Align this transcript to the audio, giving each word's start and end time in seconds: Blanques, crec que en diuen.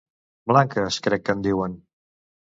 Blanques, 0.51 0.97
crec 1.09 1.25
que 1.29 1.37
en 1.39 1.45
diuen. 1.49 1.79